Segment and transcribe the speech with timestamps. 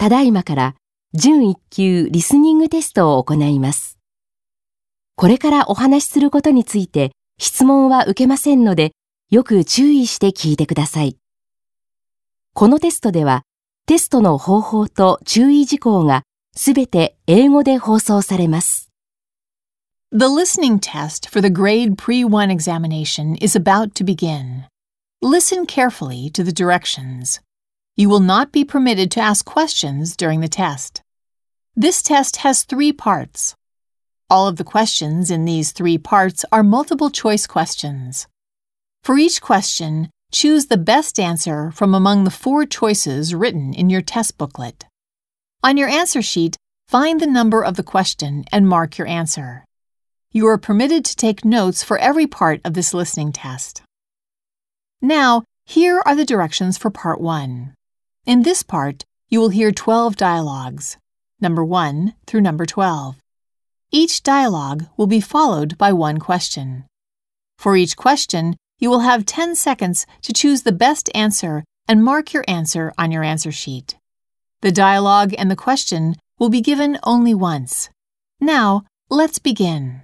[0.00, 0.76] ただいまから
[1.12, 3.98] 準1級リスニングテストを行います。
[5.14, 8.92] これからお話しすることについて質問は受けませんので、
[9.30, 11.18] よく注意して聞いてください。
[12.54, 13.42] このテストでは、
[13.84, 16.22] テストの方法と注意事項が
[16.56, 18.90] すべて英語で放送されます。
[20.12, 24.64] The listening test for the grade pre 1 examination is about to begin.
[25.20, 27.42] Listen carefully to the directions.
[28.00, 31.02] You will not be permitted to ask questions during the test.
[31.76, 33.54] This test has three parts.
[34.30, 38.26] All of the questions in these three parts are multiple choice questions.
[39.04, 44.00] For each question, choose the best answer from among the four choices written in your
[44.00, 44.86] test booklet.
[45.62, 46.56] On your answer sheet,
[46.88, 49.66] find the number of the question and mark your answer.
[50.32, 53.82] You are permitted to take notes for every part of this listening test.
[55.02, 57.74] Now, here are the directions for Part 1.
[58.26, 60.98] In this part, you will hear 12 dialogues,
[61.40, 63.16] number 1 through number 12.
[63.90, 66.84] Each dialogue will be followed by one question.
[67.56, 72.34] For each question, you will have 10 seconds to choose the best answer and mark
[72.34, 73.96] your answer on your answer sheet.
[74.60, 77.88] The dialogue and the question will be given only once.
[78.38, 80.02] Now, let's begin.